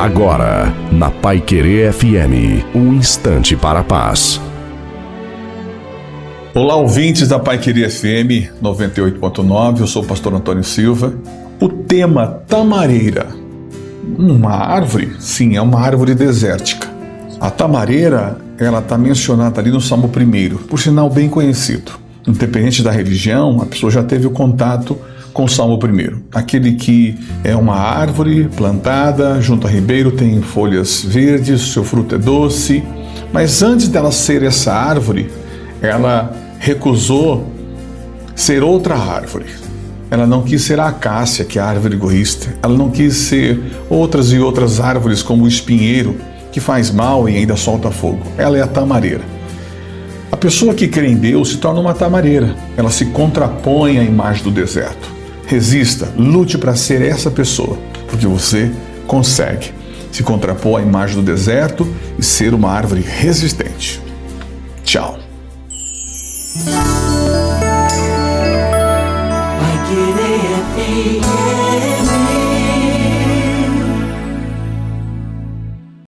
[0.00, 4.40] Agora, na Pai Querer FM, um instante para a paz.
[6.54, 11.12] Olá, ouvintes da Pai Querer FM 98.9, eu sou o pastor Antônio Silva.
[11.60, 13.26] O tema tamareira.
[14.18, 15.12] Uma árvore?
[15.18, 16.88] Sim, é uma árvore desértica.
[17.38, 21.92] A tamareira, ela está mencionada ali no Salmo 1, por sinal bem conhecido.
[22.26, 24.98] Independente da religião, a pessoa já teve o contato
[25.32, 26.22] com Salmo 1.
[26.32, 32.18] Aquele que é uma árvore plantada junto a ribeiro, tem folhas verdes, seu fruto é
[32.18, 32.82] doce.
[33.32, 35.30] Mas antes dela ser essa árvore,
[35.80, 37.46] ela recusou
[38.34, 39.46] ser outra árvore.
[40.10, 42.54] Ela não quis ser a acácia, que é a árvore egoísta.
[42.62, 46.16] Ela não quis ser outras e outras árvores, como o espinheiro,
[46.50, 48.20] que faz mal e ainda solta fogo.
[48.36, 49.22] Ela é a tamareira.
[50.32, 52.56] A pessoa que crê em Deus se torna uma tamareira.
[52.76, 55.19] Ela se contrapõe à imagem do deserto.
[55.50, 58.70] Resista, lute para ser essa pessoa, porque você
[59.04, 59.72] consegue
[60.12, 64.00] se contrapor à imagem do deserto e ser uma árvore resistente.
[64.84, 65.18] Tchau.